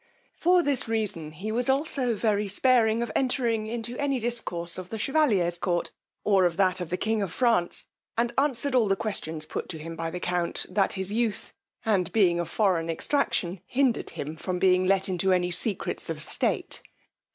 For 0.35 0.63
this 0.63 0.87
reason 0.87 1.31
he 1.31 1.51
was 1.51 1.69
also 1.69 2.15
very 2.15 2.47
sparing 2.47 3.03
of 3.03 3.11
entering 3.15 3.67
into 3.67 3.95
any 3.99 4.19
discourse 4.19 4.79
of 4.79 4.89
the 4.89 4.97
chevalier's 4.97 5.59
court, 5.59 5.91
or 6.23 6.45
of 6.45 6.57
that 6.57 6.81
of 6.81 6.89
the 6.89 6.97
king 6.97 7.21
of 7.21 7.31
France, 7.31 7.85
and 8.17 8.33
answered 8.35 8.73
all 8.73 8.87
the 8.87 8.95
questions 8.95 9.45
put 9.45 9.69
to 9.69 9.77
him 9.77 9.95
by 9.95 10.09
the 10.09 10.19
count, 10.19 10.65
that 10.71 10.93
his 10.93 11.11
youth, 11.11 11.53
and 11.85 12.11
being 12.11 12.39
of 12.39 12.49
foreign 12.49 12.89
extraction, 12.89 13.61
hindered 13.67 14.09
him 14.09 14.35
from 14.37 14.57
being 14.57 14.87
let 14.87 15.07
into 15.07 15.31
any 15.31 15.51
secrets 15.51 16.09
of 16.09 16.23
state. 16.23 16.81